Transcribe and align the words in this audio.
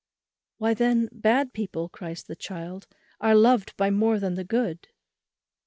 "Why 0.57 0.73
then, 0.73 1.09
bad 1.11 1.53
people," 1.53 1.87
cries 1.87 2.23
the 2.23 2.35
child, 2.35 2.87
"are 3.19 3.35
loved 3.35 3.77
by 3.77 3.91
more 3.91 4.19
than 4.19 4.33
the 4.33 4.43
good." 4.43 4.87